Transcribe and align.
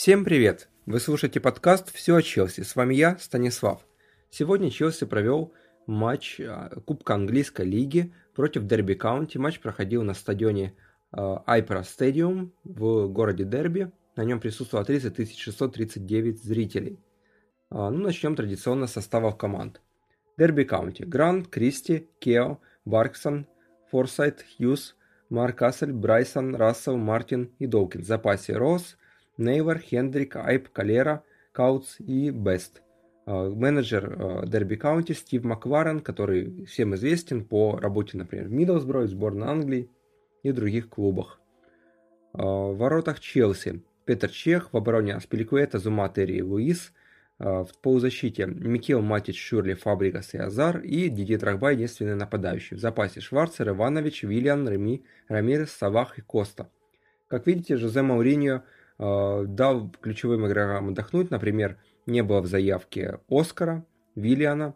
Всем 0.00 0.24
привет! 0.24 0.70
Вы 0.86 0.98
слушаете 0.98 1.40
подкаст 1.40 1.94
«Все 1.94 2.16
о 2.16 2.22
Челси». 2.22 2.62
С 2.62 2.74
вами 2.74 2.94
я, 2.94 3.18
Станислав. 3.18 3.86
Сегодня 4.30 4.70
Челси 4.70 5.04
провел 5.04 5.52
матч 5.86 6.40
а, 6.40 6.70
Кубка 6.86 7.12
Английской 7.12 7.66
лиги 7.66 8.10
против 8.34 8.64
Дерби 8.64 8.94
Каунти. 8.94 9.36
Матч 9.36 9.60
проходил 9.60 10.02
на 10.02 10.14
стадионе 10.14 10.72
iPro 11.12 11.82
Stadium 11.82 12.54
в 12.64 13.08
городе 13.08 13.44
Дерби. 13.44 13.92
На 14.16 14.24
нем 14.24 14.40
присутствовало 14.40 14.86
30 14.86 15.36
639 15.36 16.42
зрителей. 16.42 16.98
А, 17.68 17.90
ну, 17.90 17.98
начнем 18.04 18.34
традиционно 18.34 18.86
с 18.86 18.92
составов 18.92 19.36
команд. 19.36 19.82
Дерби 20.38 20.62
Каунти. 20.62 21.02
Грант, 21.02 21.48
Кристи, 21.48 22.08
Кео, 22.20 22.58
Бакстон, 22.86 23.46
Форсайт, 23.90 24.46
Хьюз, 24.56 24.96
Маскарель, 25.28 25.92
Брайсон, 25.92 26.54
Рассел, 26.54 26.96
Мартин 26.96 27.50
и 27.58 27.66
Доукинс. 27.66 28.00
В 28.00 28.06
запасе 28.06 28.54
Роос, 28.56 28.96
Нейлор, 29.40 29.78
Хендрик, 29.78 30.36
Айб, 30.36 30.68
Калеро, 30.68 31.24
Каутс 31.52 31.98
и 31.98 32.30
Бест. 32.30 32.82
А, 33.26 33.48
менеджер 33.48 34.46
Дерби 34.46 34.76
Каунти 34.76 35.12
Стив 35.12 35.42
Макларен, 35.44 36.00
который 36.00 36.66
всем 36.66 36.94
известен 36.94 37.44
по 37.44 37.76
работе, 37.76 38.18
например, 38.18 38.48
в 38.48 38.52
Миддлсбро, 38.52 39.06
сборной 39.06 39.48
Англии 39.48 39.90
и 40.42 40.52
других 40.52 40.90
клубах. 40.90 41.40
А, 42.34 42.42
в 42.42 42.76
воротах 42.76 43.18
Челси 43.18 43.82
Петр 44.04 44.28
Чех, 44.28 44.72
в 44.72 44.76
обороне 44.76 45.14
Аспиликуэта, 45.14 45.78
Зума, 45.78 46.08
Терри 46.08 46.36
и 46.36 46.42
Луис, 46.42 46.92
в 47.38 47.68
полузащите 47.80 48.44
Микел 48.44 49.00
Матич, 49.00 49.40
Шюррле, 49.40 49.72
Фабрегас 49.72 50.34
и 50.34 50.36
Азар 50.36 50.80
и 50.80 51.08
Диди 51.08 51.36
Драгба 51.36 51.72
единственный 51.72 52.14
нападающий. 52.14 52.76
В 52.76 52.80
запасе 52.80 53.20
Шварцер, 53.20 53.70
Иванович, 53.70 54.24
Виллиан, 54.24 54.68
Реми, 54.68 55.06
Рамирес, 55.28 55.70
Салах 55.70 56.18
и 56.18 56.20
Коста. 56.20 56.68
Как 57.28 57.46
видите, 57.46 57.78
Жозе 57.78 58.02
Мауриньо 58.02 58.56
Э, 58.56 58.60
дал 59.00 59.90
ключевым 60.00 60.46
игрокам 60.46 60.90
отдохнуть. 60.90 61.30
Например, 61.30 61.78
не 62.04 62.22
было 62.22 62.42
в 62.42 62.46
заявке 62.46 63.20
Оскара, 63.28 63.86
Виллиана. 64.14 64.74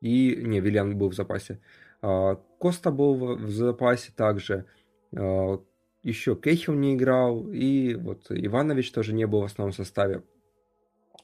И, 0.00 0.36
не, 0.36 0.60
Виллиан 0.60 0.96
был 0.96 1.10
в 1.10 1.14
запасе. 1.14 1.60
Э, 2.02 2.36
Коста 2.58 2.90
был 2.90 3.36
в 3.36 3.50
запасе 3.50 4.12
также. 4.16 4.64
Э, 5.12 5.58
Еще 6.02 6.36
Кехил 6.36 6.74
не 6.74 6.94
играл. 6.94 7.48
И 7.50 7.94
вот 7.94 8.26
Иванович 8.30 8.92
тоже 8.92 9.12
не 9.12 9.26
был 9.26 9.42
в 9.42 9.44
основном 9.44 9.72
составе. 9.72 10.22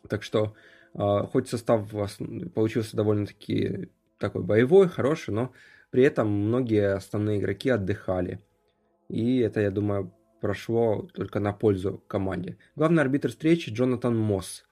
Так 0.09 0.23
что, 0.23 0.55
хоть 0.95 1.49
состав 1.49 1.91
получился 2.55 2.97
довольно-таки 2.97 3.91
такой 4.19 4.43
боевой, 4.43 4.89
хороший, 4.89 5.35
но 5.35 5.53
при 5.91 6.05
этом 6.05 6.29
многие 6.29 6.95
основные 6.95 7.39
игроки 7.39 7.69
отдыхали. 7.69 8.41
И 9.09 9.39
это, 9.41 9.61
я 9.61 9.71
думаю, 9.71 10.13
прошло 10.41 11.09
только 11.15 11.39
на 11.39 11.53
пользу 11.53 12.03
команде. 12.09 12.57
Главный 12.77 13.03
арбитр 13.03 13.29
встречи 13.29 13.71
Джонатан 13.71 14.17
Мосс. 14.17 14.65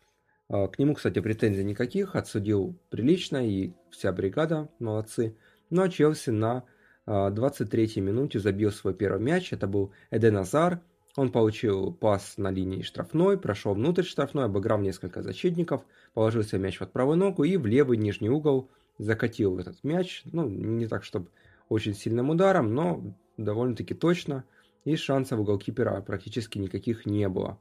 А, 0.48 0.68
к 0.68 0.78
нему, 0.78 0.94
кстати, 0.94 1.20
претензий 1.20 1.64
никаких, 1.64 2.16
отсудил 2.16 2.76
прилично, 2.90 3.46
и 3.46 3.72
вся 3.90 4.12
бригада 4.12 4.68
молодцы. 4.78 5.36
Ну 5.70 5.82
а 5.82 5.88
Челси 5.88 6.30
на 6.30 6.64
23-й 7.06 8.00
а, 8.00 8.02
минуте 8.02 8.38
забил 8.38 8.72
свой 8.72 8.94
первый 8.94 9.20
мяч, 9.20 9.52
это 9.52 9.66
был 9.66 9.92
Эден 10.10 10.38
Азар. 10.38 10.80
Он 11.16 11.32
получил 11.32 11.92
пас 11.92 12.34
на 12.36 12.50
линии 12.50 12.82
штрафной, 12.82 13.38
прошел 13.38 13.74
внутрь 13.74 14.04
штрафной, 14.04 14.44
обыграв 14.44 14.80
несколько 14.80 15.20
защитников, 15.22 15.82
положил 16.14 16.44
себе 16.44 16.60
мяч 16.60 16.78
под 16.78 16.92
правую 16.92 17.16
ногу 17.16 17.42
и 17.42 17.56
в 17.56 17.66
левый 17.66 17.96
нижний 17.96 18.30
угол 18.30 18.70
закатил 18.98 19.58
этот 19.58 19.82
мяч. 19.82 20.22
Ну, 20.26 20.48
не 20.48 20.86
так, 20.86 21.02
чтобы 21.02 21.28
очень 21.68 21.94
сильным 21.94 22.30
ударом, 22.30 22.72
но 22.74 23.02
довольно-таки 23.36 23.94
точно– 23.94 24.44
и 24.84 24.96
шансов 24.96 25.40
у 25.40 25.44
голкипера 25.44 26.00
практически 26.00 26.58
никаких 26.58 27.06
не 27.06 27.28
было. 27.28 27.58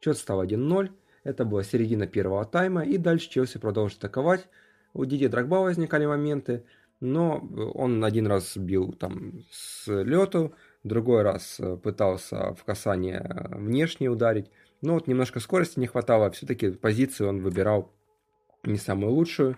Счет 0.00 0.16
стал 0.16 0.44
1-0, 0.44 0.90
это 1.24 1.44
была 1.44 1.62
середина 1.62 2.06
первого 2.06 2.44
тайма, 2.44 2.84
и 2.84 2.98
дальше 2.98 3.28
Челси 3.30 3.58
продолжил 3.58 3.98
атаковать. 3.98 4.48
У 4.94 5.04
Диди 5.04 5.26
Драгба 5.26 5.56
возникали 5.56 6.06
моменты, 6.06 6.64
но 7.00 7.38
он 7.74 8.04
один 8.04 8.26
раз 8.26 8.56
бил 8.56 8.92
там 8.92 9.44
с 9.50 9.86
лету, 9.86 10.54
другой 10.84 11.22
раз 11.22 11.60
пытался 11.82 12.54
в 12.54 12.64
касание 12.64 13.48
внешне 13.50 14.08
ударить. 14.08 14.50
Но 14.80 14.94
вот 14.94 15.06
немножко 15.08 15.40
скорости 15.40 15.80
не 15.80 15.86
хватало, 15.88 16.30
все-таки 16.30 16.70
позицию 16.70 17.28
он 17.28 17.42
выбирал 17.42 17.92
не 18.62 18.78
самую 18.78 19.12
лучшую 19.12 19.56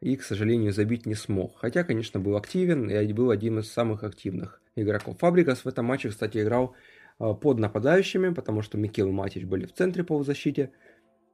и, 0.00 0.16
к 0.16 0.22
сожалению, 0.22 0.72
забить 0.72 1.06
не 1.06 1.14
смог. 1.14 1.58
Хотя, 1.58 1.84
конечно, 1.84 2.20
был 2.20 2.36
активен 2.36 2.88
и 2.88 3.12
был 3.12 3.30
один 3.30 3.58
из 3.58 3.70
самых 3.70 4.02
активных 4.02 4.62
игроков. 4.74 5.18
Фабрикас 5.18 5.64
в 5.64 5.68
этом 5.68 5.86
матче, 5.86 6.08
кстати, 6.08 6.38
играл 6.38 6.74
а, 7.18 7.34
под 7.34 7.58
нападающими, 7.58 8.32
потому 8.32 8.62
что 8.62 8.78
Микел 8.78 9.08
и 9.08 9.12
Матич 9.12 9.44
были 9.44 9.66
в 9.66 9.74
центре 9.74 10.02
полузащиты. 10.02 10.72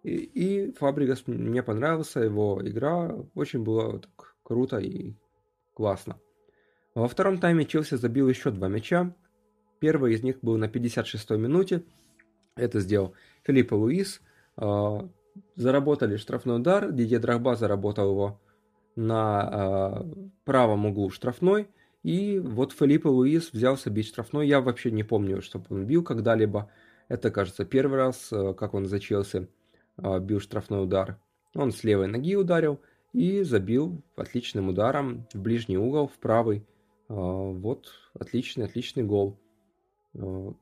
И, 0.02 0.16
и 0.16 0.72
Фабригас 0.72 1.26
мне 1.26 1.62
понравился, 1.62 2.20
его 2.20 2.60
игра 2.64 3.14
очень 3.34 3.62
была 3.62 3.98
так 3.98 4.34
круто 4.42 4.78
и 4.78 5.14
классно. 5.74 6.18
Во 6.94 7.08
втором 7.08 7.38
тайме 7.38 7.66
Челси 7.66 7.96
забил 7.96 8.28
еще 8.28 8.50
два 8.50 8.68
мяча. 8.68 9.14
Первый 9.78 10.14
из 10.14 10.22
них 10.22 10.38
был 10.40 10.56
на 10.56 10.64
56-й 10.64 11.38
минуте. 11.38 11.84
Это 12.56 12.80
сделал 12.80 13.14
Филиппо 13.44 13.74
Луис. 13.74 14.22
А, 14.56 15.08
заработали 15.54 16.16
штрафной 16.16 16.56
удар. 16.56 16.90
Дидье 16.90 17.20
Драгба 17.20 17.54
заработал 17.54 18.10
его 18.10 18.40
на 18.96 19.40
а, 19.40 20.06
правом 20.44 20.86
углу 20.86 21.10
штрафной. 21.10 21.68
И 22.02 22.38
вот 22.38 22.72
Филиппо 22.72 23.08
Луис 23.08 23.52
взялся 23.52 23.90
бить 23.90 24.06
штрафной. 24.06 24.46
Я 24.46 24.60
вообще 24.60 24.90
не 24.90 25.02
помню, 25.02 25.42
чтобы 25.42 25.66
он 25.70 25.86
бил 25.86 26.02
когда-либо. 26.02 26.70
Это, 27.08 27.30
кажется, 27.30 27.64
первый 27.64 27.98
раз, 27.98 28.32
э, 28.32 28.54
как 28.54 28.74
он 28.74 28.86
зачелся, 28.86 29.48
э, 29.96 30.20
бил 30.20 30.40
штрафной 30.40 30.84
удар. 30.84 31.18
Он 31.54 31.72
с 31.72 31.84
левой 31.84 32.06
ноги 32.06 32.36
ударил 32.36 32.80
и 33.12 33.42
забил 33.42 34.02
отличным 34.16 34.68
ударом 34.68 35.26
в 35.32 35.40
ближний 35.40 35.78
угол, 35.78 36.08
в 36.08 36.18
правый. 36.18 36.58
Э, 37.08 37.14
вот 37.14 37.88
отличный, 38.14 38.66
отличный 38.66 39.02
гол. 39.02 39.38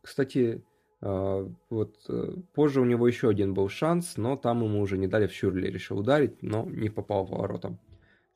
Кстати, 0.02 0.64
вот 1.00 2.10
позже 2.54 2.80
у 2.80 2.84
него 2.84 3.06
еще 3.06 3.28
один 3.28 3.54
был 3.54 3.68
шанс, 3.68 4.16
но 4.16 4.36
там 4.36 4.64
ему 4.64 4.80
уже 4.80 4.98
не 4.98 5.06
дали 5.06 5.28
в 5.28 5.32
Шюрли, 5.32 5.68
решил 5.68 6.00
ударить, 6.00 6.42
но 6.42 6.64
не 6.64 6.88
попал 6.88 7.24
в 7.24 7.30
ворота. 7.30 7.78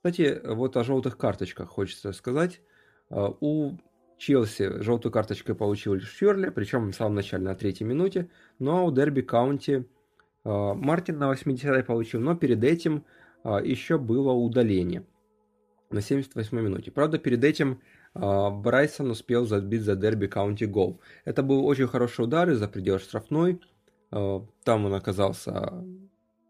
Кстати, 0.09 0.41
вот 0.43 0.75
о 0.79 0.85
желтых 0.85 1.19
карточках 1.19 1.69
хочется 1.69 2.13
сказать. 2.13 2.63
А, 3.11 3.29
у 3.41 3.73
Челси 4.17 4.81
желтую 4.81 5.13
карточку 5.13 5.55
получил 5.55 5.93
лишь 5.93 6.09
Ферли, 6.09 6.49
причем 6.49 6.93
в 6.93 6.95
самом 6.95 7.17
начале 7.17 7.45
на 7.45 7.55
третьей 7.55 7.87
минуте. 7.87 8.31
Ну 8.59 8.75
а 8.75 8.83
у 8.85 8.91
Дерби 8.91 9.21
Каунти 9.21 9.85
а, 10.45 10.73
Мартин 10.73 11.19
на 11.19 11.31
80-й 11.31 11.83
получил, 11.83 12.21
но 12.21 12.35
перед 12.35 12.65
этим 12.65 13.05
а, 13.45 13.61
еще 13.61 13.99
было 13.99 14.33
удаление 14.33 15.05
на 15.91 15.99
78-й 15.99 16.63
минуте. 16.63 16.91
Правда, 16.91 17.19
перед 17.19 17.45
этим 17.45 17.83
Брайсон 18.15 19.11
успел 19.11 19.45
забить 19.45 19.83
за 19.83 19.95
Дерби 19.95 20.27
Каунти 20.27 20.65
гол. 20.65 21.03
Это 21.27 21.43
был 21.43 21.67
очень 21.67 21.87
хороший 21.87 22.25
удар 22.25 22.49
из-за 22.49 22.67
предела 22.67 22.99
штрафной. 22.99 23.61
Там 24.09 24.87
он 24.87 24.95
оказался 24.95 25.85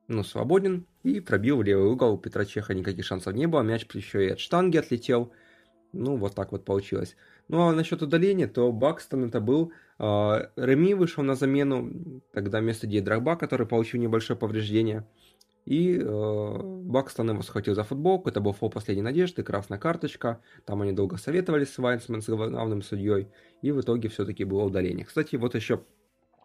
ну, 0.08 0.24
свободен 0.24 0.86
и 1.02 1.20
пробил 1.20 1.58
в 1.58 1.62
левый 1.62 1.90
угол. 1.90 2.14
У 2.14 2.18
Петра 2.18 2.44
Чеха 2.44 2.74
никаких 2.74 3.04
шансов 3.04 3.34
не 3.34 3.46
было. 3.46 3.60
Мяч 3.60 3.86
еще 3.92 4.26
и 4.26 4.30
от 4.30 4.40
штанги 4.40 4.78
отлетел. 4.78 5.32
Ну, 5.92 6.16
вот 6.16 6.34
так 6.34 6.52
вот 6.52 6.64
получилось. 6.64 7.16
Ну, 7.48 7.68
а 7.68 7.72
насчет 7.72 8.02
удаления, 8.02 8.46
то 8.46 8.72
Бакстон 8.72 9.24
это 9.24 9.40
был. 9.40 9.72
Э, 9.98 10.48
Реми 10.56 10.94
вышел 10.94 11.22
на 11.22 11.34
замену, 11.34 12.22
тогда 12.32 12.60
вместо 12.60 12.86
Драгба, 12.86 13.36
который 13.36 13.66
получил 13.66 14.00
небольшое 14.00 14.38
повреждение. 14.38 15.06
И 15.64 15.98
э, 15.98 16.58
Бакстон 16.62 17.30
его 17.30 17.42
схватил 17.42 17.74
за 17.74 17.84
футболку, 17.84 18.30
это 18.30 18.40
был 18.40 18.52
фол 18.52 18.70
последней 18.70 19.02
надежды, 19.02 19.42
красная 19.42 19.78
карточка. 19.78 20.40
Там 20.64 20.80
они 20.80 20.92
долго 20.92 21.18
советовались 21.18 21.70
с 21.70 21.78
Вайнсмен, 21.78 22.22
с 22.22 22.28
главным 22.28 22.80
судьей. 22.80 23.28
И 23.60 23.70
в 23.72 23.80
итоге 23.80 24.08
все-таки 24.08 24.44
было 24.44 24.64
удаление. 24.64 25.04
Кстати, 25.04 25.36
вот 25.36 25.54
еще 25.54 25.82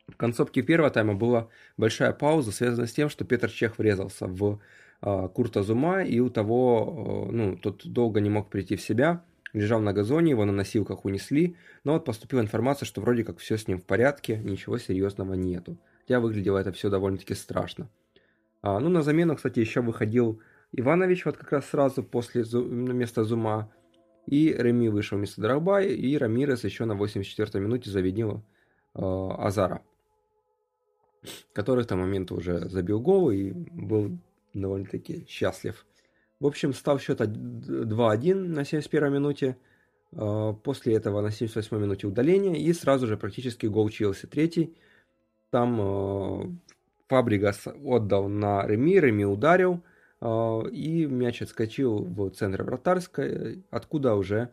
в 0.07 0.17
концовке 0.17 0.61
первого 0.61 0.89
тайма 0.89 1.13
была 1.13 1.49
большая 1.77 2.13
пауза, 2.13 2.51
связанная 2.51 2.87
с 2.87 2.93
тем, 2.93 3.09
что 3.09 3.25
Петр 3.25 3.49
Чех 3.49 3.77
врезался 3.77 4.27
в 4.27 4.59
э, 5.01 5.29
Курта 5.33 5.63
Зума, 5.63 6.03
и 6.03 6.19
у 6.19 6.29
того, 6.29 7.27
э, 7.29 7.31
ну, 7.31 7.57
тот 7.57 7.85
долго 7.85 8.19
не 8.19 8.29
мог 8.29 8.49
прийти 8.49 8.75
в 8.75 8.81
себя 8.81 9.23
лежал 9.53 9.79
на 9.79 9.93
газоне, 9.93 10.31
его 10.31 10.45
на 10.45 10.51
носилках 10.51 11.05
унесли, 11.05 11.55
но 11.83 11.93
вот 11.93 12.05
поступила 12.05 12.41
информация, 12.41 12.85
что 12.85 13.01
вроде 13.01 13.23
как 13.23 13.37
все 13.37 13.57
с 13.57 13.67
ним 13.67 13.79
в 13.79 13.85
порядке, 13.85 14.37
ничего 14.37 14.77
серьезного 14.77 15.35
нету. 15.35 15.77
Хотя 16.01 16.19
выглядело 16.19 16.57
это 16.57 16.71
все 16.71 16.89
довольно-таки 16.89 17.33
страшно. 17.33 17.89
А, 18.61 18.79
ну, 18.79 18.89
на 18.89 19.01
замену, 19.01 19.35
кстати, 19.35 19.59
еще 19.59 19.81
выходил 19.81 20.41
Иванович 20.71 21.25
вот 21.25 21.37
как 21.37 21.51
раз 21.51 21.69
сразу 21.69 22.03
после 22.03 22.43
места 22.53 23.23
Зума, 23.23 23.71
и 24.25 24.53
Реми 24.57 24.89
вышел 24.89 25.17
вместо 25.17 25.41
Драгбая, 25.41 25.87
и 25.87 26.17
Рамирес 26.17 26.63
еще 26.63 26.85
на 26.85 26.93
84-й 26.93 27.59
минуте 27.59 27.89
заведил 27.89 28.43
э, 28.95 28.99
Азара, 29.01 29.81
который 31.53 31.83
в 31.83 31.87
том 31.87 31.99
момент 31.99 32.31
уже 32.31 32.67
забил 32.69 32.99
гол 32.99 33.31
и 33.31 33.51
был 33.51 34.17
довольно-таки 34.53 35.25
счастлив 35.27 35.85
в 36.43 36.45
общем, 36.45 36.73
стал 36.73 36.99
счет 36.99 37.21
2-1 37.21 38.33
на 38.33 38.65
71 38.65 39.13
минуте. 39.13 39.55
А, 40.11 40.51
после 40.51 40.93
этого 40.95 41.21
на 41.21 41.31
78 41.31 41.77
минуте 41.77 42.05
удаление 42.05 42.59
и 42.59 42.73
сразу 42.73 43.07
же 43.07 43.15
практически 43.15 43.65
гол 43.65 43.87
Челси 43.87 44.27
третий. 44.27 44.75
Там 45.51 46.59
Фабригас 47.07 47.65
отдал 47.85 48.27
на 48.27 48.67
Реми, 48.67 48.99
Реми 48.99 49.23
ударил, 49.23 49.81
и 50.21 51.05
мяч 51.05 51.41
отскочил 51.41 51.99
в 51.99 52.31
центр 52.31 52.63
вратарской, 52.63 53.63
откуда 53.69 54.15
уже 54.15 54.49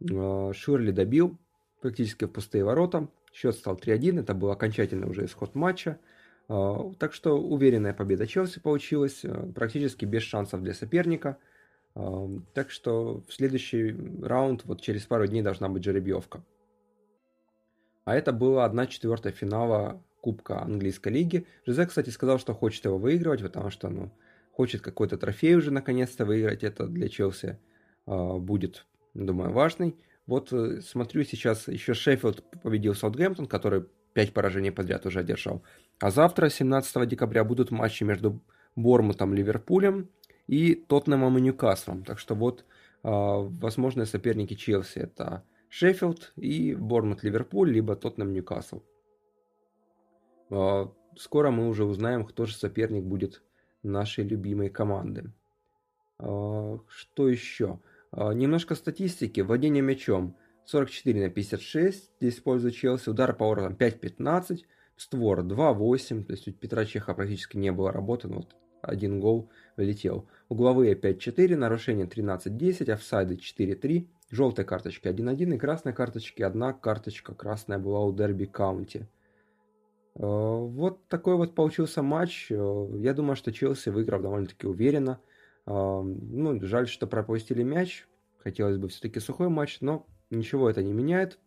Ширли 0.00 0.90
добил 0.90 1.38
практически 1.80 2.24
в 2.24 2.32
пустые 2.32 2.64
ворота. 2.64 3.06
Счет 3.38 3.54
стал 3.54 3.76
3-1, 3.76 4.20
это 4.20 4.34
был 4.34 4.50
окончательный 4.50 5.08
уже 5.08 5.24
исход 5.24 5.54
матча. 5.54 5.98
Так 6.48 7.12
что 7.12 7.38
уверенная 7.38 7.92
победа 7.92 8.26
Челси 8.26 8.60
получилась, 8.60 9.22
практически 9.54 10.04
без 10.04 10.22
шансов 10.22 10.62
для 10.62 10.74
соперника– 10.74 11.36
так 12.54 12.70
что 12.70 13.22
в 13.26 13.32
следующий 13.32 13.96
раунд, 14.22 14.64
вот 14.64 14.80
через 14.80 15.04
пару 15.04 15.26
дней 15.26 15.42
должна 15.42 15.68
быть 15.68 15.82
жеребьевка. 15.82 16.44
А 18.04 18.14
это 18.14 18.32
была 18.32 18.64
1 18.66 18.86
четвертая 18.86 19.32
финала 19.32 20.02
Кубка 20.20 20.62
Английской 20.62 21.08
лиги. 21.08 21.46
Жозе, 21.66 21.86
кстати, 21.86 22.10
сказал, 22.10 22.38
что 22.38 22.54
хочет 22.54 22.84
его 22.84 22.98
выигрывать, 22.98 23.42
потому 23.42 23.70
что 23.70 23.88
ну, 23.88 24.12
хочет 24.52 24.80
какой-то 24.80 25.18
трофей 25.18 25.56
уже 25.56 25.72
наконец-то 25.72 26.24
выиграть. 26.24 26.62
Это 26.62 26.86
для 26.86 27.08
Челси 27.08 27.58
будет, 28.06 28.86
думаю, 29.14 29.50
важный. 29.50 29.96
Вот 30.28 30.52
э, 30.52 30.82
смотрю 30.82 31.24
сейчас, 31.24 31.68
еще 31.68 31.94
Шеффилд 31.94 32.44
победил 32.62 32.94
Саутгемптон, 32.94 33.46
который 33.46 33.86
5 34.12 34.34
поражений 34.34 34.70
подряд 34.70 35.06
уже 35.06 35.20
одержал. 35.20 35.62
А 36.00 36.10
завтра, 36.10 36.50
17 36.50 37.08
декабря, 37.08 37.44
будут 37.44 37.70
матчи 37.70 38.04
между 38.04 38.42
Бормутом, 38.76 39.32
Ливерпулем 39.32 40.10
и 40.46 40.74
Тоттенемом 40.74 41.38
и 41.38 41.40
Ньюкаслом. 41.40 42.04
Так 42.04 42.18
что 42.18 42.34
вот 42.34 42.66
а, 43.02 43.38
возможные 43.40 44.04
соперники 44.04 44.52
Челси 44.52 44.98
это 44.98 45.44
Шеффилд 45.70 46.34
и 46.36 46.74
Борнмут 46.74 47.22
Ливерпуль, 47.22 47.70
либо 47.70 47.96
Тоттенем 47.96 48.34
Ньюкасл. 48.34 48.82
А, 50.50 50.92
скоро 51.16 51.50
мы 51.50 51.68
уже 51.68 51.86
узнаем, 51.86 52.26
кто 52.26 52.44
же 52.44 52.54
соперник 52.54 53.04
будет 53.04 53.42
нашей 53.82 54.24
любимой 54.24 54.68
команды. 54.68 55.32
А, 56.18 56.78
что 56.86 57.30
еще? 57.30 57.80
Немножко 58.12 58.74
статистики. 58.74 59.40
Владение 59.40 59.82
мячом 59.82 60.36
44 60.64 61.24
на 61.24 61.30
56. 61.30 62.10
Здесь 62.20 62.34
использует 62.34 62.74
Челси. 62.74 63.10
Удар 63.10 63.34
по 63.34 63.48
воротам 63.48 63.74
5-15. 63.74 64.60
Створ 64.96 65.40
2-8. 65.40 66.24
То 66.24 66.32
есть 66.32 66.48
у 66.48 66.52
Петра 66.52 66.84
Чеха 66.84 67.14
практически 67.14 67.56
не 67.56 67.72
было 67.72 67.92
работы. 67.92 68.28
Но 68.28 68.36
вот 68.36 68.56
один 68.82 69.20
гол 69.20 69.50
влетел. 69.76 70.28
Угловые 70.48 70.94
5-4, 70.94 71.56
нарушение 71.56 72.06
13-10, 72.06 72.90
офсайды 72.90 73.36
4-3, 73.36 74.08
желтые 74.30 74.66
карточки 74.66 75.08
1-1 75.08 75.54
и 75.54 75.58
красные 75.58 75.92
карточки. 75.92 76.42
Одна 76.42 76.72
карточка 76.72 77.34
красная 77.34 77.78
была 77.78 78.04
у 78.04 78.12
Дерби 78.12 78.46
Каунти. 78.46 79.06
Э, 80.14 80.20
вот 80.20 81.06
такой 81.08 81.36
вот 81.36 81.54
получился 81.54 82.02
матч. 82.02 82.50
Э, 82.50 82.88
я 82.96 83.14
думаю, 83.14 83.36
что 83.36 83.52
Челси 83.52 83.90
выиграл 83.90 84.20
довольно-таки 84.20 84.66
уверенно. 84.66 85.20
Э, 85.68 86.02
ну, 86.02 86.58
жаль, 86.64 86.88
что 86.88 87.06
пропустили 87.06 87.62
мяч. 87.62 88.06
Хотелось 88.38 88.78
бы 88.78 88.88
все-таки 88.88 89.20
сухой 89.20 89.48
матч, 89.48 89.78
но 89.80 90.06
ничего 90.30 90.70
это 90.70 90.82
не 90.82 90.92
меняет. 90.92 91.38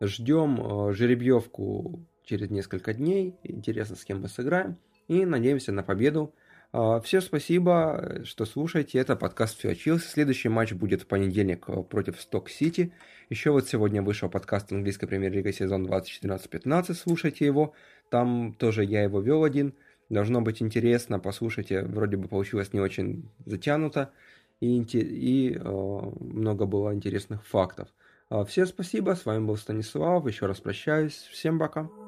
Ждем 0.00 0.92
жеребьевку 0.92 2.06
через 2.24 2.50
несколько 2.50 2.92
дней. 2.94 3.34
Интересно, 3.42 3.96
с 3.96 4.04
кем 4.04 4.20
мы 4.20 4.28
сыграем. 4.28 4.76
И 5.08 5.24
надеемся 5.24 5.72
на 5.72 5.82
победу. 5.82 6.34
А, 6.72 7.00
Всем 7.00 7.22
спасибо, 7.22 8.20
что 8.24 8.44
слушаете. 8.44 8.98
Это 8.98 9.16
подкаст 9.16 9.58
«Все 9.58 9.70
очился». 9.70 10.08
Следующий 10.08 10.48
матч 10.48 10.72
будет 10.72 11.02
в 11.02 11.06
понедельник 11.06 11.64
э, 11.68 11.82
против 11.82 12.20
Сток-Сити. 12.20 12.92
Еще 13.30 13.50
вот 13.50 13.68
сегодня 13.68 14.02
вышел 14.02 14.28
подкаст 14.28 14.72
английской 14.72 15.06
премьер-лиги 15.06 15.52
сезон 15.52 15.86
2014-15. 15.86 16.94
Слушайте 16.94 17.46
его. 17.46 17.72
Там 18.10 18.54
тоже 18.54 18.84
я 18.84 19.02
его 19.02 19.20
вел 19.20 19.44
один. 19.44 19.74
Должно 20.08 20.40
быть 20.40 20.62
интересно. 20.62 21.18
Послушайте. 21.18 21.82
Вроде 21.82 22.16
бы 22.16 22.28
получилось 22.28 22.72
не 22.72 22.80
очень 22.80 23.28
затянуто. 23.44 24.12
И, 24.60 24.80
и 24.80 25.54
э, 25.54 25.60
много 25.60 26.66
было 26.66 26.94
интересных 26.94 27.46
фактов. 27.46 27.88
А, 28.28 28.44
всем 28.44 28.66
спасибо. 28.66 29.14
С 29.14 29.26
вами 29.26 29.44
был 29.44 29.56
Станислав. 29.56 30.26
Еще 30.26 30.46
раз 30.46 30.60
прощаюсь. 30.60 31.28
Всем 31.30 31.58
пока. 31.58 32.05